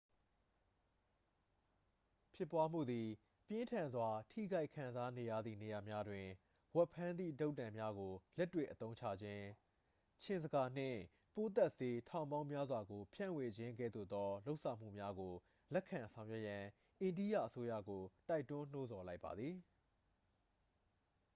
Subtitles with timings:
[2.33, 3.07] ဖြစ်ပွားမှုသည်
[3.47, 6.25] ပြင်းထန်စွာ ထိခိုက်ခံစားနေရသည့် နေရာများတွင်
[6.75, 9.43] ဝက်ဖမ်းသည့်တုတ်တံများကို လက်တွေ့အသုံးချခြင်း
[10.23, 10.99] ခြင်ဇကာနှင့်
[11.35, 15.33] ပိုးသတ်ဆေး ထောင်ပေါင်းများစွာကို ဖြန့်ဝေခြင်းကဲ့သို့သော လုပ်ဆောင်မှုများကို
[15.73, 16.63] လက်ခံဆောင်ရွက်ရန်
[17.01, 19.55] အိန္ဒိယအစိုးရကို တိုက်တွန်းနှိုးဆော်လိုက်ပါသည်